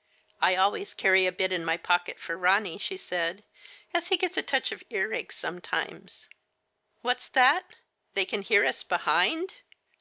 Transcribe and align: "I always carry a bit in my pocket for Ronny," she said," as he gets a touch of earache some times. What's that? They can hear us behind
"I 0.42 0.56
always 0.56 0.94
carry 0.94 1.26
a 1.26 1.30
bit 1.30 1.52
in 1.52 1.64
my 1.64 1.76
pocket 1.76 2.18
for 2.18 2.36
Ronny," 2.36 2.76
she 2.76 2.96
said," 2.96 3.44
as 3.94 4.08
he 4.08 4.16
gets 4.16 4.36
a 4.36 4.42
touch 4.42 4.72
of 4.72 4.82
earache 4.90 5.30
some 5.30 5.60
times. 5.60 6.26
What's 7.02 7.28
that? 7.28 7.76
They 8.14 8.24
can 8.24 8.42
hear 8.42 8.64
us 8.64 8.82
behind 8.82 9.54